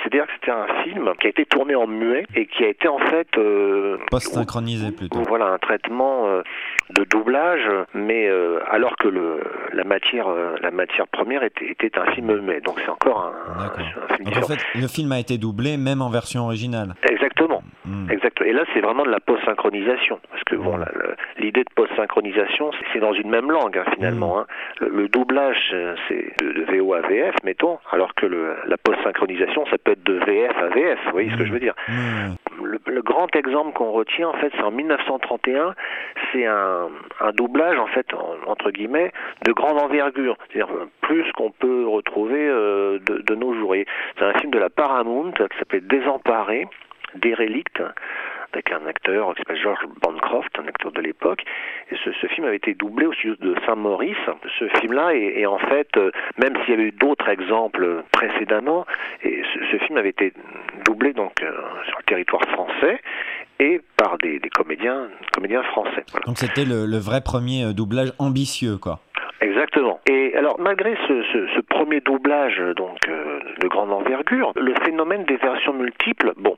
C'est-à-dire 0.05 0.27
que 0.27 0.33
c'était 0.33 0.51
un 0.51 0.83
film 0.83 1.11
qui 1.19 1.25
a 1.25 1.29
été 1.31 1.45
tourné 1.45 1.73
en 1.73 1.87
muet 1.87 2.27
et 2.35 2.45
qui 2.45 2.63
a 2.63 2.67
été 2.67 2.87
en 2.87 2.99
fait 2.99 3.27
euh, 3.37 3.97
post-synchronisé 4.11 4.91
plutôt. 4.91 5.23
Voilà 5.27 5.47
un 5.47 5.57
traitement 5.57 6.27
euh, 6.27 6.43
de 6.91 7.03
doublage, 7.05 7.67
mais 7.95 8.27
euh, 8.27 8.59
alors 8.69 8.95
que 8.97 9.07
le, 9.07 9.41
la 9.73 9.83
matière 9.83 10.27
la 10.61 10.69
matière 10.69 11.07
première 11.07 11.41
était, 11.43 11.65
était 11.71 11.97
un 11.97 12.05
film 12.11 12.39
muet. 12.39 12.61
Donc 12.61 12.79
c'est 12.85 12.91
encore 12.91 13.33
un, 13.57 13.65
un 13.65 13.69
film. 14.15 14.25
Donc 14.25 14.37
en 14.37 14.47
fait, 14.47 14.59
le 14.75 14.87
film 14.87 15.11
a 15.11 15.19
été 15.19 15.39
doublé 15.39 15.77
même 15.77 16.03
en 16.03 16.09
version 16.09 16.43
originale. 16.43 16.93
Exactement. 17.09 17.63
Hmm. 17.85 18.07
Et 18.45 18.53
là, 18.53 18.63
c'est 18.73 18.81
vraiment 18.81 19.03
de 19.03 19.09
la 19.09 19.19
post-synchronisation, 19.19 20.19
parce 20.29 20.43
que 20.43 20.55
bon, 20.55 20.77
hmm. 20.77 20.83
L'idée 21.37 21.63
de 21.63 21.69
post-synchronisation, 21.75 22.71
c'est 22.93 22.99
dans 22.99 23.13
une 23.13 23.29
même 23.29 23.51
langue 23.51 23.77
hein, 23.77 23.85
finalement. 23.93 24.37
Hmm. 24.37 24.39
Hein. 24.39 24.87
Le, 24.87 25.07
doublage, 25.07 25.75
c'est 26.07 26.43
de, 26.43 26.63
VO 26.71 26.93
à 26.93 27.01
VF, 27.01 27.35
mettons, 27.43 27.79
alors 27.91 28.13
que 28.15 28.25
le, 28.25 28.55
la 28.67 28.77
post-synchronisation, 28.77 29.65
ça 29.67 29.77
peut 29.77 29.91
être 29.91 30.03
de 30.03 30.13
VF 30.13 30.57
à 30.57 30.67
VF. 30.69 30.99
Vous 31.05 31.11
voyez 31.11 31.29
ce 31.31 31.37
que 31.37 31.45
je 31.45 31.51
veux 31.51 31.59
dire 31.59 31.75
le, 32.63 33.01
grand 33.01 33.33
exemple 33.35 33.73
qu'on 33.73 33.91
retient, 33.91 34.29
en 34.29 34.33
fait, 34.33 34.51
c'est 34.55 34.63
en 34.63 34.71
1931. 34.71 35.75
C'est 36.31 36.45
un, 36.45 36.89
un, 37.19 37.31
doublage, 37.31 37.77
en 37.77 37.87
fait, 37.87 38.07
entre 38.47 38.71
guillemets, 38.71 39.11
de 39.45 39.51
grande 39.51 39.79
envergure. 39.79 40.37
C'est-à-dire 40.47 40.73
plus 41.01 41.31
qu'on 41.33 41.51
peut 41.51 41.87
retrouver 41.87 42.47
euh, 42.47 42.99
de, 42.99 43.21
de, 43.21 43.35
nos 43.35 43.53
jours. 43.53 43.75
C'est 44.17 44.25
un 44.25 44.33
film 44.39 44.51
de 44.51 44.59
la 44.59 44.69
Paramount 44.69 45.31
qui 45.31 45.57
s'appelait 45.57 45.81
Désemparé, 45.81 46.67
Dérelict 47.15 47.81
avec 48.55 48.71
un 48.71 48.85
acteur 48.87 49.33
qui 49.33 49.39
s'appelle 49.39 49.61
George 49.61 49.85
Bancroft, 50.01 50.49
un 50.57 50.67
acteur 50.67 50.91
de 50.91 51.01
l'époque. 51.01 51.43
Et 51.91 51.95
ce, 52.03 52.11
ce, 52.21 52.27
film 52.27 52.47
avait 52.47 52.55
été 52.55 52.73
doublé 52.73 53.05
au 53.05 53.13
studio 53.13 53.35
de 53.35 53.55
Saint-Maurice. 53.65 54.15
Ce 54.59 54.67
film-là 54.79 55.13
est, 55.13 55.45
en 55.45 55.59
fait, 55.59 55.89
euh, 55.97 56.11
même 56.37 56.53
s'il 56.61 56.71
y 56.71 56.73
avait 56.73 56.87
eu 56.87 56.91
d'autres 56.91 57.27
exemples 57.29 58.03
précédemment, 58.11 58.85
et 59.23 59.43
ce, 59.53 59.59
ce, 59.71 59.85
film 59.85 59.97
avait 59.97 60.09
été 60.09 60.33
doublé 60.85 61.13
donc 61.13 61.43
euh, 61.43 61.51
sur 61.87 61.97
le 61.97 62.03
territoire 62.05 62.41
français 62.43 63.01
et 63.59 63.81
par 63.97 64.17
des, 64.17 64.39
des 64.39 64.49
comédiens, 64.49 65.09
comédiens 65.33 65.63
français. 65.63 66.03
Voilà. 66.11 66.25
Donc 66.25 66.37
c'était 66.37 66.65
le, 66.65 66.85
le, 66.85 66.97
vrai 66.97 67.21
premier 67.21 67.65
euh, 67.65 67.73
doublage 67.73 68.13
ambitieux, 68.19 68.77
quoi. 68.77 68.99
Exactement. 69.41 69.94
Et 70.07 70.35
alors, 70.35 70.59
malgré 70.59 70.95
ce, 71.07 71.23
ce, 71.33 71.47
ce 71.55 71.61
premier 71.61 71.99
doublage 71.99 72.61
donc 72.75 72.97
euh, 73.09 73.39
de 73.59 73.67
grande 73.67 73.91
envergure, 73.91 74.51
le 74.55 74.75
phénomène 74.83 75.23
des 75.23 75.37
versions 75.37 75.73
multiples, 75.73 76.33
bon, 76.37 76.55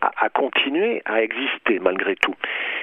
a, 0.00 0.12
a, 0.24 0.28
continué 0.28 1.02
à 1.04 1.20
exister 1.20 1.80
malgré 1.80 2.14
tout. 2.14 2.34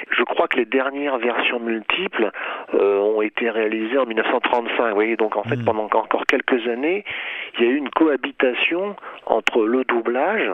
Je 0.10 0.24
crois 0.24 0.50
que 0.50 0.58
les 0.58 0.66
dernières 0.66 1.18
versions 1.18 1.62
multiples 1.62 2.32
euh, 2.74 2.98
ont 3.00 3.22
été 3.22 3.50
réalisées 3.50 3.98
en 3.98 4.06
1935. 4.06 4.90
Vous 4.90 4.96
voyez, 4.96 5.16
donc 5.16 5.38
en 5.38 5.44
fait, 5.44 5.56
mmh. 5.56 5.64
pendant 5.64 5.86
encore 5.86 6.26
quelques 6.26 6.68
années, 6.68 7.06
il 7.58 7.66
y 7.66 7.68
a 7.70 7.72
eu 7.72 7.78
une 7.78 7.90
cohabitation 7.90 8.98
entre 9.26 9.66
le 9.66 9.86
doublage 9.86 10.52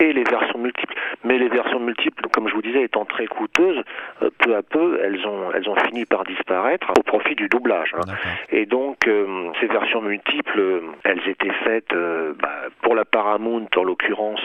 et 0.00 0.12
les 0.12 0.24
versions 0.24 0.58
multiples. 0.58 0.94
Mais 1.24 1.38
les 1.38 1.48
versions 1.48 1.80
multiples, 1.80 2.28
comme 2.32 2.48
je 2.48 2.54
vous 2.54 2.62
disais, 2.62 2.82
étant 2.82 3.04
très 3.04 3.26
coûteuses, 3.26 3.82
euh, 4.22 4.30
peu 4.38 4.56
à 4.56 4.62
peu, 4.62 5.00
elles 5.02 5.26
ont, 5.26 5.52
elles 5.54 5.68
ont 5.68 5.76
fini 5.76 6.04
par 6.04 6.24
disparaître 6.24 6.90
au 6.98 7.02
profit 7.02 7.34
du 7.34 7.48
doublage. 7.48 7.94
Hein. 7.94 8.12
Et 8.50 8.66
donc, 8.66 9.06
euh, 9.06 9.50
ces 9.60 9.66
versions 9.66 10.02
multiples, 10.02 10.60
euh, 10.60 10.80
elles 11.04 11.22
étaient 11.28 11.52
faites 11.64 11.94
bah, 12.40 12.62
pour 12.82 12.94
la 12.94 13.04
Paramount, 13.04 13.66
en 13.76 13.84
l'occurrence, 13.84 14.42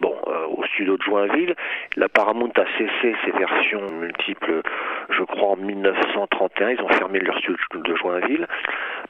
bon, 0.00 0.14
au 0.56 0.64
studio 0.66 0.96
de 0.96 1.02
Joinville. 1.02 1.54
La 1.96 2.08
Paramount 2.08 2.52
a 2.56 2.64
cessé 2.78 3.14
ses 3.24 3.30
versions 3.32 3.86
multiples, 4.00 4.62
je 5.10 5.22
crois, 5.22 5.50
en 5.50 5.56
1931. 5.56 6.70
Ils 6.70 6.82
ont 6.82 6.88
fermé 6.88 7.20
leur 7.20 7.38
studio 7.38 7.58
de 7.82 7.96
Joinville. 7.96 8.46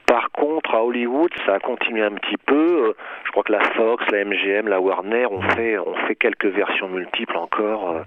Par 0.05 0.31
contre, 0.31 0.75
à 0.75 0.83
Hollywood, 0.83 1.31
ça 1.45 1.55
a 1.55 1.59
continué 1.59 2.03
un 2.03 2.11
petit 2.11 2.37
peu. 2.45 2.93
Je 3.25 3.31
crois 3.31 3.43
que 3.43 3.51
la 3.51 3.61
Fox, 3.71 4.03
la 4.11 4.25
MGM, 4.25 4.67
la 4.67 4.79
Warner 4.79 5.25
ont 5.25 5.41
fait, 5.41 5.77
ont 5.77 5.95
fait 6.07 6.15
quelques 6.15 6.45
versions 6.45 6.87
multiples 6.87 7.37
encore. 7.37 8.01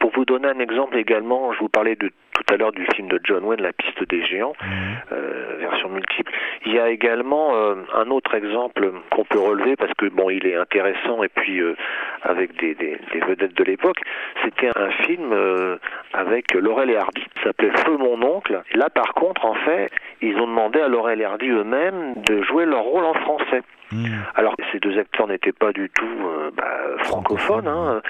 Pour 0.00 0.10
vous 0.10 0.24
donner 0.24 0.48
un 0.48 0.58
exemple 0.58 0.96
également, 0.96 1.52
je 1.52 1.60
vous 1.60 1.68
parlais 1.68 1.96
de 1.96 2.10
tout 2.34 2.52
à 2.52 2.56
l'heure 2.56 2.72
du 2.72 2.84
film 2.94 3.08
de 3.08 3.20
John 3.22 3.44
Wayne, 3.44 3.62
La 3.62 3.72
piste 3.72 4.02
des 4.08 4.24
géants, 4.26 4.54
mhm. 4.60 4.96
euh, 5.12 5.56
version 5.60 5.88
multiple. 5.88 6.32
Il 6.66 6.74
y 6.74 6.78
a 6.78 6.90
également 6.90 7.54
euh, 7.54 7.76
un 7.94 8.10
autre 8.10 8.34
exemple 8.34 8.92
qu'on 9.10 9.24
peut 9.24 9.38
relever 9.38 9.76
parce 9.76 9.94
que 9.94 10.06
bon, 10.06 10.30
il 10.30 10.46
est 10.46 10.56
intéressant 10.56 11.22
et 11.22 11.28
puis 11.28 11.60
euh, 11.60 11.76
avec 12.24 12.58
des, 12.58 12.74
des, 12.74 12.98
des 13.12 13.20
vedettes 13.20 13.54
de 13.54 13.64
l'époque. 13.64 14.00
C'était 14.42 14.70
un 14.76 14.90
film 15.04 15.32
euh, 15.32 15.76
avec 16.12 16.52
Laurel 16.54 16.90
et 16.90 16.96
Hardy, 16.96 17.24
ça 17.36 17.44
s'appelait 17.44 17.70
Feu 17.84 17.96
mon 17.96 18.20
oncle. 18.22 18.62
Et 18.72 18.76
là 18.76 18.88
par 18.90 19.14
contre, 19.14 19.44
en 19.44 19.54
fait, 19.54 19.90
ils 20.20 20.36
ont 20.36 20.46
demandé 20.46 20.80
à 20.80 20.88
Laurel 20.88 21.20
et 21.20 21.24
Hardy 21.24 21.48
eux-mêmes 21.48 22.14
de 22.26 22.42
jouer 22.42 22.64
leur 22.64 22.82
rôle 22.82 23.04
en 23.04 23.14
français. 23.14 23.62
Hmm. 23.92 24.06
Alors 24.34 24.54
ces 24.72 24.80
deux 24.80 24.98
acteurs 24.98 25.28
n'étaient 25.28 25.52
pas 25.52 25.72
du 25.72 25.90
tout 25.90 26.04
euh, 26.04 26.50
bah, 26.56 26.78
francophones, 27.00 27.68
hein. 27.68 28.00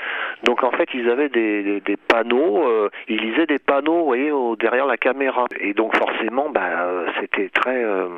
donc 0.45 0.63
en 0.63 0.71
fait 0.71 0.89
ils 0.95 1.11
avaient 1.11 1.29
des, 1.29 1.63
des, 1.63 1.81
des 1.81 1.97
panneaux, 1.97 2.67
euh, 2.69 2.91
ils 3.09 3.21
lisaient 3.21 3.47
des 3.47 3.59
panneaux, 3.59 3.99
vous 3.99 4.05
voyez, 4.05 4.31
au, 4.31 4.55
derrière 4.55 4.87
la 4.87 4.97
caméra, 4.97 5.47
et 5.59 5.75
donc 5.75 5.97
forcément, 5.97 6.49
bah, 6.49 6.87
c'était 7.21 7.49
très 7.49 7.85
euh, 7.85 8.09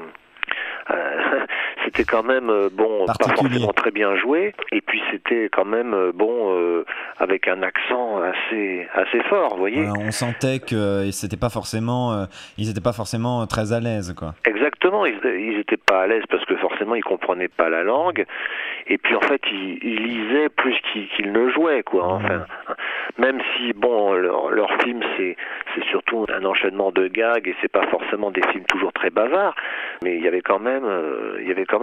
c'était 1.87 2.05
quand 2.05 2.25
même 2.25 2.51
euh, 2.51 2.69
bon, 2.71 3.07
pas 3.07 3.15
forcément 3.37 3.73
très 3.73 3.93
bien 3.93 4.17
joué, 4.17 4.53
et 4.73 4.81
puis 4.81 5.01
c'était 5.11 5.49
quand 5.51 5.65
même 5.65 5.95
euh, 5.95 6.11
bon 6.13 6.53
euh, 6.57 6.85
avec 7.19 7.47
un 7.49 7.63
accent 7.63 8.21
assez 8.21 8.87
assez 8.93 9.23
fort, 9.31 9.55
vous 9.55 9.61
voyez. 9.61 9.85
Voilà, 9.85 10.07
on 10.09 10.11
sentait 10.11 10.59
que 10.59 11.11
c'était 11.13 11.37
pas 11.37 11.49
forcément, 11.49 12.13
euh, 12.13 12.25
ils 12.59 12.69
étaient 12.69 12.83
pas 12.83 12.93
forcément 12.93 13.47
très 13.47 13.73
à 13.73 13.81
l'aise, 13.81 14.15
quoi. 14.19 14.35
Exactement, 14.45 15.07
ils, 15.07 15.19
ils 15.25 15.59
étaient 15.61 15.77
pas 15.77 16.03
à 16.03 16.07
l'aise 16.07 16.25
parce 16.29 16.45
que 16.45 16.57
forcément 16.57 16.97
ils 16.97 17.05
comprenaient 17.05 17.49
pas 17.49 17.69
la 17.71 17.85
langue, 17.85 18.27
et 18.89 18.99
puis 18.99 19.15
en 19.15 19.21
fait 19.21 19.41
ils, 19.51 19.79
ils 19.83 20.03
lisaient 20.03 20.49
plus 20.49 20.77
qu'ils 20.93 21.33
ne 21.33 21.49
jouaient, 21.51 21.85
quoi. 21.85 22.05
Enfin, 22.07 22.47
même 23.17 23.41
si 23.57 23.73
bon, 23.73 24.13
leur, 24.15 24.51
leur 24.51 24.71
film 24.83 25.01
c'est 25.17 25.37
c'est 25.75 25.85
surtout 25.85 26.27
un 26.35 26.45
enchaînement 26.45 26.91
de 26.91 27.07
gags 27.07 27.47
et 27.47 27.55
c'est 27.61 27.71
pas 27.71 27.87
forcément 27.87 28.31
des 28.33 28.43
films 28.51 28.65
toujours 28.65 28.93
très 28.93 29.11
bavards, 29.11 29.55
mais 30.03 30.17
il 30.17 30.25
y 30.25 30.29
avait 30.29 30.43
quand 30.43 30.59
même 30.59 30.85
il 31.41 31.47
y 31.47 31.51
avait 31.53 31.65
quand 31.65 31.76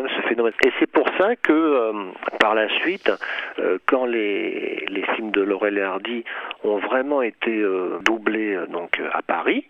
Et 0.65 0.71
c'est 0.79 0.91
pour 0.91 1.07
ça 1.17 1.35
que 1.35 1.51
euh, 1.51 1.93
par 2.39 2.55
la 2.55 2.67
suite, 2.79 3.11
euh, 3.59 3.77
quand 3.85 4.05
les 4.05 4.85
les 4.89 5.03
films 5.15 5.31
de 5.31 5.41
Laurel 5.41 5.77
et 5.77 5.81
Hardy 5.81 6.23
ont 6.63 6.77
vraiment 6.77 7.21
été 7.21 7.51
euh, 7.51 7.99
doublés 8.03 8.57
donc 8.69 8.99
à 9.11 9.21
Paris, 9.21 9.65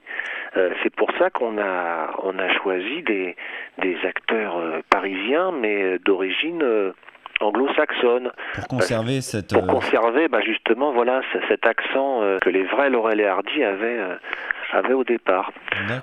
c'est 0.83 0.95
pour 0.95 1.11
ça 1.17 1.31
qu'on 1.31 1.57
a 1.57 2.15
on 2.21 2.37
a 2.37 2.49
choisi 2.59 3.01
des 3.01 3.35
des 3.79 3.97
acteurs 4.03 4.61
parisiens 4.89 5.51
mais 5.51 5.97
d'origine 5.99 6.93
anglo-saxonne 7.41 8.31
Pour 8.55 8.67
conserver 8.67 9.21
cette. 9.21 9.53
pour 9.53 9.63
euh, 9.63 9.67
conserver 9.67 10.27
bah, 10.27 10.41
justement 10.45 10.91
voilà 10.91 11.21
cet 11.49 11.65
accent 11.65 12.21
euh, 12.21 12.37
que 12.39 12.49
les 12.49 12.63
vrais 12.63 12.89
Laurel 12.89 13.19
et 13.19 13.25
Hardy 13.25 13.63
avaient 13.63 13.99
euh, 13.99 14.15
avaient 14.71 14.93
au 14.93 15.03
départ. 15.03 15.51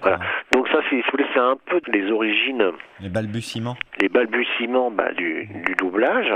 Voilà. 0.02 0.18
Donc 0.52 0.68
ça 0.68 0.78
c'est 0.88 0.96
si 0.96 1.02
vous 1.02 1.10
voulez, 1.12 1.26
c'est 1.34 1.40
un 1.40 1.56
peu 1.66 1.80
les 1.88 2.10
origines 2.12 2.70
Les 3.00 3.08
balbutiements. 3.08 3.76
les 4.00 4.08
balbutiements 4.08 4.90
bah, 4.90 5.12
du, 5.12 5.46
du 5.66 5.74
doublage. 5.74 6.32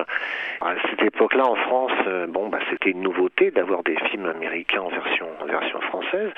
À 0.60 0.74
cette 0.90 1.02
époque-là, 1.02 1.44
en 1.46 1.54
France, 1.56 1.92
euh, 2.08 2.26
bon, 2.26 2.48
bah, 2.48 2.58
c'était 2.70 2.90
une 2.90 3.02
nouveauté 3.02 3.50
d'avoir 3.50 3.82
des 3.84 3.96
films 4.10 4.26
américains 4.26 4.80
en 4.80 4.88
version, 4.88 5.26
en 5.42 5.46
version 5.46 5.80
française. 5.82 6.30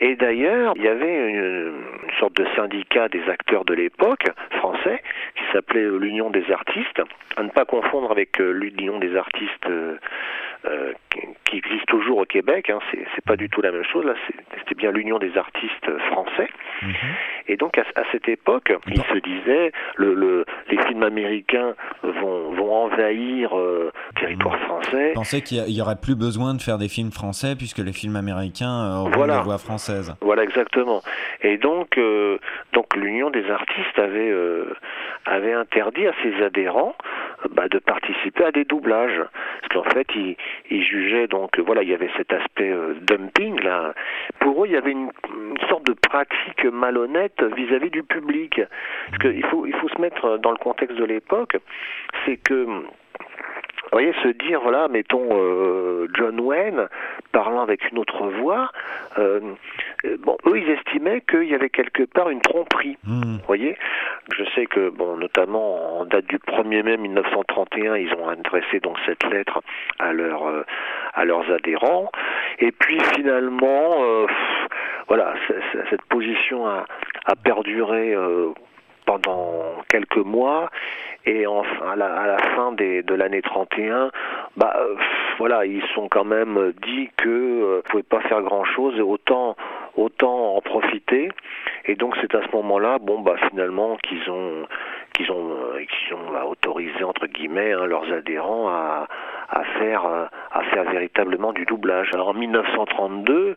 Et 0.00 0.16
d'ailleurs, 0.16 0.74
il 0.76 0.82
y 0.82 0.88
avait 0.88 1.30
une, 1.30 1.72
une 2.04 2.14
sorte 2.18 2.36
de 2.36 2.46
syndicat 2.54 3.08
des 3.08 3.22
acteurs 3.28 3.64
de 3.64 3.74
l'époque 3.74 4.26
français 4.50 5.02
qui 5.36 5.42
s'appelait 5.52 5.84
euh, 5.84 5.98
l'Union 5.98 6.30
des 6.30 6.50
artistes, 6.50 7.02
à 7.36 7.42
ne 7.42 7.48
pas 7.48 7.64
confondre 7.64 8.10
avec 8.10 8.40
euh, 8.40 8.50
l'Union 8.50 8.98
des 8.98 9.16
artistes 9.16 9.66
euh, 9.66 9.96
qui, 11.44 11.56
existe 11.56 11.86
toujours 11.86 12.18
au 12.18 12.24
Québec. 12.24 12.68
Hein, 12.68 12.80
c'est 12.92 13.24
pas 13.24 13.36
du 13.36 13.48
tout 13.48 13.62
la 13.62 13.72
même 13.72 13.84
chose. 13.84 14.04
Là, 14.04 14.14
c'était 14.58 14.74
bien 14.74 14.90
l'Union 14.92 15.18
des 15.18 15.36
artistes 15.38 15.98
français. 16.10 16.48
Mhm. 16.82 16.94
Et 17.48 17.56
donc 17.56 17.78
à, 17.78 17.84
à 17.94 18.02
cette 18.12 18.28
époque, 18.28 18.72
il 18.88 19.02
se 19.02 19.18
disait 19.18 19.72
le, 19.96 20.12
le, 20.12 20.44
les 20.68 20.78
films 20.84 21.02
américains 21.02 21.74
vont, 22.02 22.50
vont 22.50 22.74
envahir 22.74 23.56
euh, 23.56 23.90
territoire 24.18 24.58
français. 24.60 25.12
Pensais 25.14 25.40
qu'il 25.42 25.56
y 25.58 25.60
a- 25.60 25.66
il 25.66 25.74
y 25.76 25.80
aurait 25.82 25.96
plus 26.00 26.14
besoin 26.16 26.54
de 26.54 26.60
faire 26.62 26.78
des 26.78 26.88
films 26.88 27.10
français 27.12 27.54
puisque 27.56 27.78
les 27.78 27.92
films 27.92 28.16
américains 28.16 28.68
euh, 28.84 29.00
auront 29.00 29.10
Voilà. 29.10 29.36
la 29.36 29.40
voix 29.42 29.58
française. 29.58 30.14
Voilà 30.20 30.42
exactement. 30.42 31.02
Et 31.42 31.56
donc, 31.58 31.96
euh, 31.98 32.38
donc 32.72 32.94
l'Union 32.96 33.30
des 33.30 33.48
artistes 33.50 33.98
avait 33.98 34.30
euh, 34.30 34.72
avait 35.26 35.52
interdit 35.54 36.06
à 36.06 36.12
ses 36.22 36.42
adhérents 36.44 36.94
bah, 37.50 37.68
de 37.68 37.78
participer 37.78 38.44
à 38.44 38.52
des 38.52 38.64
doublages, 38.64 39.20
parce 39.60 39.72
qu'en 39.84 39.90
fait 39.90 40.06
ils, 40.14 40.36
ils 40.70 40.82
jugeaient 40.84 41.26
donc 41.26 41.58
voilà 41.58 41.82
il 41.82 41.88
y 41.88 41.94
avait 41.94 42.10
cet 42.16 42.32
aspect 42.32 42.70
euh, 42.70 42.94
dumping 43.02 43.60
là. 43.62 43.92
Pour 44.40 44.64
eux 44.64 44.66
il 44.68 44.72
y 44.72 44.76
avait 44.76 44.92
une, 44.92 45.10
une 45.34 45.68
sorte 45.68 45.86
de 45.86 45.92
pratique 45.94 46.64
malhonnête 46.72 47.42
vis-à-vis 47.56 47.90
du 47.90 48.02
public, 48.02 48.60
parce 49.10 49.18
qu'il 49.22 49.44
faut 49.46 49.66
il 49.66 49.74
faut 49.74 49.88
se 49.88 50.00
mettre 50.00 50.38
dans 50.38 50.50
le 50.52 50.56
contexte 50.58 50.96
de 50.96 51.04
l'époque, 51.04 51.56
c'est 52.24 52.36
que 52.36 52.66
vous 53.92 53.98
voyez, 53.98 54.12
se 54.22 54.28
dire, 54.28 54.60
voilà, 54.60 54.88
mettons 54.88 55.28
euh, 55.30 56.08
John 56.14 56.40
Wayne 56.40 56.88
parlant 57.30 57.62
avec 57.62 57.88
une 57.92 57.98
autre 57.98 58.26
voix, 58.26 58.72
euh, 59.16 59.40
euh, 60.04 60.16
bon, 60.18 60.36
eux, 60.46 60.58
ils 60.58 60.68
estimaient 60.70 61.20
qu'il 61.20 61.44
y 61.44 61.54
avait 61.54 61.70
quelque 61.70 62.02
part 62.02 62.30
une 62.30 62.40
tromperie. 62.40 62.98
Hmm. 63.04 63.36
Vous 63.36 63.46
voyez 63.46 63.76
Je 64.36 64.42
sais 64.56 64.66
que, 64.66 64.90
bon, 64.90 65.16
notamment 65.16 66.00
en 66.00 66.04
date 66.04 66.26
du 66.26 66.38
1er 66.38 66.82
mai 66.82 66.96
1931, 66.96 67.96
ils 67.96 68.12
ont 68.14 68.28
adressé 68.28 68.80
donc 68.80 68.96
cette 69.06 69.22
lettre 69.30 69.60
à, 70.00 70.12
leur, 70.12 70.48
euh, 70.48 70.64
à 71.14 71.24
leurs 71.24 71.48
adhérents. 71.52 72.10
Et 72.58 72.72
puis 72.72 72.98
finalement, 73.14 74.26
pff, 74.26 74.36
voilà, 75.06 75.34
cette 75.90 76.02
position 76.02 76.66
a, 76.66 76.86
a 77.26 77.36
perduré 77.36 78.16
pendant 79.06 79.76
quelques 79.88 80.16
mois. 80.16 80.70
Et 81.24 81.44
à 81.44 81.96
la, 81.96 82.36
fin 82.54 82.70
des, 82.72 83.02
de 83.02 83.14
l'année 83.14 83.42
31, 83.42 84.10
bah 84.56 84.76
euh, 84.78 84.94
voilà, 85.38 85.66
ils 85.66 85.82
sont 85.94 86.08
quand 86.08 86.24
même 86.24 86.72
dit 86.86 87.08
que 87.16 87.28
euh, 87.28 87.82
pouvaient 87.88 88.04
pas 88.04 88.20
faire 88.20 88.42
grand 88.42 88.64
chose 88.64 89.00
autant 89.00 89.56
autant 89.96 90.56
en 90.56 90.60
profiter. 90.60 91.30
Et 91.86 91.96
donc 91.96 92.14
c'est 92.20 92.32
à 92.34 92.42
ce 92.42 92.56
moment-là, 92.56 92.98
bon 93.00 93.20
bah 93.22 93.34
finalement 93.50 93.96
qu'ils 93.96 94.30
ont 94.30 94.66
qu'ils 95.14 95.32
ont 95.32 95.50
euh, 95.50 95.84
qu'ils 95.84 96.14
ont 96.14 96.30
bah, 96.32 96.44
autorisé 96.46 97.02
entre 97.02 97.26
guillemets 97.26 97.72
hein, 97.72 97.86
leurs 97.86 98.12
adhérents 98.12 98.68
à 98.68 99.06
faire 99.80 100.06
euh, 100.06 100.26
à 100.52 100.62
faire 100.64 100.84
véritablement 100.84 101.52
du 101.52 101.64
doublage. 101.64 102.10
Alors 102.12 102.28
en 102.28 102.34
1932 102.34 103.56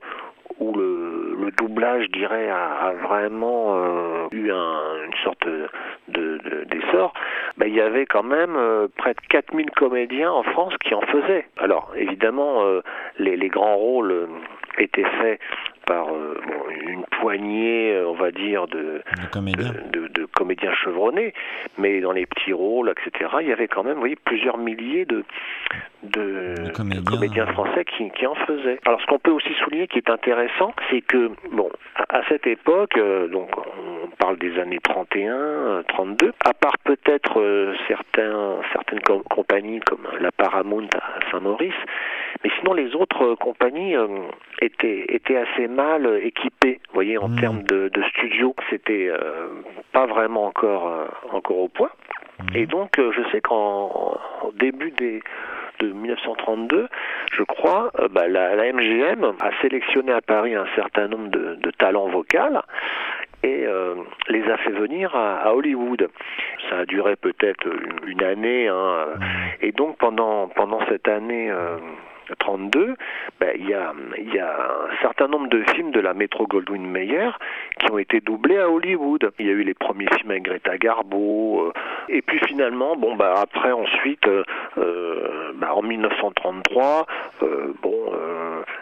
où 0.59 0.73
le, 0.73 0.98
doublage, 1.51 2.03
je 2.05 2.11
dirais, 2.11 2.49
a, 2.49 2.93
vraiment 3.07 3.75
euh, 3.75 4.27
eu 4.31 4.51
un, 4.51 5.05
une 5.05 5.13
sorte 5.23 5.45
de, 5.47 6.37
de- 6.37 6.63
d'essor, 6.65 7.13
ben, 7.57 7.67
il 7.67 7.75
y 7.75 7.81
avait 7.81 8.05
quand 8.05 8.23
même 8.23 8.55
euh, 8.55 8.87
près 8.97 9.13
de 9.13 9.21
4000 9.29 9.69
comédiens 9.71 10.31
en 10.31 10.43
France 10.43 10.73
qui 10.83 10.93
en 10.93 11.01
faisaient. 11.01 11.45
Alors, 11.57 11.91
évidemment, 11.95 12.63
euh, 12.63 12.81
les, 13.17 13.35
les 13.37 13.49
grands 13.49 13.75
rôles 13.75 14.27
étaient 14.77 15.09
faits 15.21 15.39
par 15.89 16.13
euh, 16.13 16.39
bon, 16.45 16.69
une 16.87 17.03
poignée, 17.19 17.93
euh, 17.95 18.09
on 18.09 18.13
va 18.13 18.31
dire, 18.31 18.67
de, 18.67 19.01
comédiens 20.35 20.73
chevronnés, 20.83 21.33
mais 21.79 21.99
dans 21.99 22.11
les 22.11 22.27
petits 22.27 22.53
rôles, 22.53 22.91
etc., 22.91 23.31
il 23.41 23.47
y 23.47 23.51
avait 23.51 23.67
quand 23.67 23.83
même, 23.83 23.95
vous 23.95 24.01
voyez, 24.01 24.15
plusieurs 24.15 24.57
milliers 24.59 25.05
de, 25.05 25.23
comédiens. 26.73 27.03
comédiens 27.03 27.47
français 27.47 27.85
qui, 27.85 28.11
qui 28.11 28.27
en 28.27 28.35
faisaient. 28.35 28.79
Alors, 28.85 29.01
ce 29.01 29.07
qu'on 29.07 29.17
peut 29.17 29.31
aussi 29.31 29.53
souligner 29.63 29.87
qui 29.87 29.97
est 29.97 30.09
intéressant, 30.11 30.73
c'est 30.91 31.01
que, 31.01 31.31
bon, 31.51 31.69
à, 31.95 32.19
à 32.19 32.21
cette 32.29 32.45
époque, 32.45 32.95
euh, 32.97 33.27
donc 33.27 33.49
on 33.57 33.98
parle 34.19 34.37
des 34.37 34.59
années 34.59 34.79
31, 34.83 35.33
euh, 35.33 35.83
32, 35.87 36.33
à 36.45 36.53
part 36.53 36.77
peut-être 36.83 37.39
euh, 37.41 37.73
certains, 37.87 38.57
certaines 38.73 38.99
com- 39.01 39.23
compagnies 39.29 39.79
comme 39.79 40.07
la 40.19 40.31
Paramount 40.31 40.87
à 40.95 41.31
Saint-Maurice, 41.31 41.73
mais 42.43 42.51
sinon 42.59 42.73
les 42.73 42.93
autres 42.95 43.23
euh, 43.31 43.35
compagnies 43.35 43.95
euh, 43.95 44.07
étaient, 44.61 45.05
étaient 45.09 45.37
assez 45.37 45.67
mal 45.67 46.05
euh, 46.05 46.23
équipées, 46.23 46.79
vous 46.89 46.93
voyez, 46.93 47.17
en 47.17 47.29
Mm. 47.29 47.39
termes 47.39 47.63
de, 47.63 47.89
de 47.89 48.03
studio. 48.15 48.53
C'était 48.69 49.07
euh, 49.09 49.47
pas 49.93 50.05
vraiment 50.05 50.45
encore, 50.45 50.87
euh, 50.87 51.05
encore 51.31 51.57
au 51.57 51.67
point. 51.69 51.89
Mhm. 52.39 52.55
Et 52.55 52.65
donc, 52.65 52.99
euh, 52.99 53.11
je 53.11 53.21
sais 53.31 53.41
qu'en 53.41 54.17
début 54.55 54.91
des, 54.91 55.21
de 55.79 55.91
1932, 55.91 56.87
je 57.31 57.43
crois, 57.43 57.91
euh, 57.99 58.07
bah, 58.09 58.27
la, 58.27 58.55
la 58.55 58.71
MGM 58.73 59.23
a 59.41 59.49
sélectionné 59.61 60.11
à 60.11 60.21
Paris 60.21 60.55
un 60.55 60.67
certain 60.75 61.07
nombre 61.07 61.29
de, 61.29 61.55
de 61.55 61.71
talents 61.71 62.07
vocaux 62.09 62.37
et 63.43 63.65
euh, 63.65 63.95
les 64.27 64.43
a 64.49 64.57
fait 64.57 64.71
venir 64.71 65.15
à, 65.15 65.37
à 65.37 65.53
Hollywood. 65.53 66.09
Ça 66.69 66.79
a 66.79 66.85
duré 66.85 67.15
peut-être 67.15 67.67
une, 68.05 68.23
année, 68.23 68.67
hein, 68.67 69.07
et 69.61 69.71
donc 69.71 69.97
pendant 69.97 70.47
pendant 70.49 70.79
cette 70.87 71.07
année 71.07 71.49
euh, 71.49 71.77
32, 72.35 72.95
ben, 73.39 73.51
il 73.55 73.69
y 73.69 73.73
a 73.73 73.93
il 74.17 74.33
y 74.33 74.39
a 74.39 74.51
un 74.51 75.01
certain 75.01 75.27
nombre 75.27 75.47
de 75.49 75.63
films 75.73 75.91
de 75.91 75.99
la 75.99 76.13
Metro 76.13 76.45
Goldwyn 76.45 76.87
Mayer 76.87 77.29
qui 77.79 77.91
ont 77.91 77.97
été 77.97 78.19
doublés 78.19 78.57
à 78.57 78.69
Hollywood. 78.69 79.31
Il 79.39 79.47
y 79.47 79.49
a 79.49 79.53
eu 79.53 79.63
les 79.63 79.73
premiers 79.73 80.07
films 80.17 80.31
avec 80.31 80.43
Greta 80.43 80.77
Garbo, 80.77 81.67
euh, 81.67 81.73
et 82.09 82.21
puis 82.21 82.39
finalement, 82.45 82.95
bon 82.95 83.15
bah 83.15 83.33
après 83.41 83.71
ensuite, 83.71 84.27
euh, 84.27 84.43
bah, 85.55 85.73
en 85.73 85.81
1933, 85.81 87.05
euh, 87.43 87.73
bon, 87.81 87.95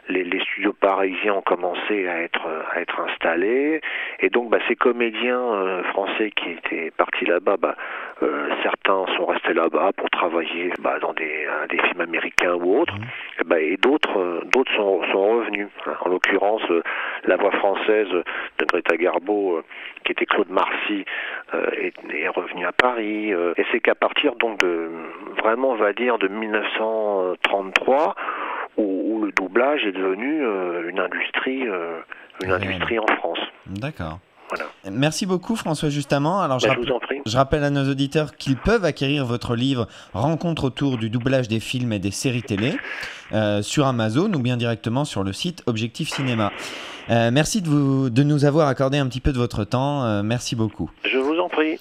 les, 0.09 0.23
les, 0.23 0.39
studios 0.39 0.73
parisiens 0.87 1.33
ont 1.33 1.41
commencé 1.41 2.07
à 2.07 2.21
être 2.21 2.47
à 2.73 2.79
être 2.79 2.97
installés 3.01 3.81
et 4.21 4.29
donc 4.29 4.49
bah, 4.49 4.59
ces 4.69 4.77
comédiens 4.77 5.37
euh, 5.41 5.83
français 5.83 6.31
qui 6.31 6.51
étaient 6.51 6.91
partis 6.91 7.25
là-bas, 7.25 7.57
bah, 7.59 7.75
euh, 8.23 8.47
certains 8.63 9.05
sont 9.17 9.25
restés 9.25 9.53
là-bas 9.53 9.91
pour 9.97 10.09
travailler 10.09 10.71
bah, 10.79 10.97
dans 11.01 11.11
des, 11.11 11.45
des 11.69 11.77
films 11.79 11.99
américains 11.99 12.53
ou 12.53 12.79
autres, 12.79 12.95
et, 13.37 13.43
bah, 13.43 13.59
et 13.59 13.75
d'autres 13.75 14.45
d'autres 14.45 14.73
sont, 14.75 15.03
sont 15.11 15.27
revenus. 15.39 15.67
En 16.05 16.09
l'occurrence, 16.09 16.63
la 17.25 17.35
voix 17.35 17.51
française 17.51 18.07
de 18.07 18.65
Greta 18.65 18.95
Garbo, 18.95 19.61
qui 20.05 20.13
était 20.13 20.25
Claude 20.25 20.49
Marcy, 20.49 21.03
est, 21.73 21.93
est 22.13 22.29
revenue 22.29 22.65
à 22.65 22.71
Paris. 22.71 23.31
et 23.31 23.65
c'est 23.71 23.81
qu'à 23.81 23.95
partir 23.95 24.35
donc 24.35 24.59
de 24.59 24.89
vraiment, 25.41 25.71
on 25.71 25.75
va 25.75 25.91
dire, 25.91 26.17
de 26.17 26.29
1933 26.29 28.15
où, 28.77 29.06
le 29.25 29.31
doublage 29.31 29.85
est 29.85 29.91
devenu 29.91 30.43
euh, 30.43 30.89
une 30.89 30.99
industrie, 30.99 31.67
euh, 31.67 31.99
une 32.43 32.51
industrie 32.51 32.99
en 32.99 33.07
France. 33.17 33.39
D'accord. 33.67 34.19
Voilà. 34.49 34.65
Merci 34.89 35.25
beaucoup 35.25 35.57
François 35.57 35.89
Justement. 35.89 36.39
Alors 36.39 36.59
je, 36.59 36.67
bah, 36.69 36.75
je, 37.25 37.35
rappelle 37.35 37.65
à 37.65 37.69
nos 37.69 37.83
auditeurs 37.89 38.37
qu'ils 38.37 38.55
peuvent 38.55 38.85
acquérir 38.85 39.25
votre 39.25 39.55
livre 39.55 39.87
Rencontre 40.13 40.63
autour 40.63 40.97
du 40.97 41.09
doublage 41.09 41.49
des 41.49 41.59
films 41.59 41.91
et 41.91 41.99
des 41.99 42.11
séries 42.11 42.43
télé 42.43 42.77
euh, 43.33 43.61
sur 43.61 43.87
Amazon 43.87 44.31
ou 44.33 44.39
bien 44.39 44.55
directement 44.55 45.03
sur 45.03 45.23
le 45.23 45.33
site 45.33 45.63
Objectif 45.65 46.07
Cinéma. 46.07 46.53
merci 47.09 47.61
de, 47.61 47.67
vous, 47.67 48.09
de 48.09 48.23
nous 48.23 48.45
avoir 48.45 48.69
accordé 48.69 48.97
un 48.99 49.07
petit 49.07 49.19
peu 49.19 49.33
de 49.33 49.37
votre 49.37 49.65
temps. 49.65 50.23
merci 50.23 50.55
beaucoup. 50.55 50.89
Je 51.03 51.17
vous 51.17 51.39
en 51.39 51.49
prie. 51.49 51.77